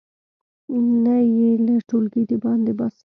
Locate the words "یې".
1.35-1.49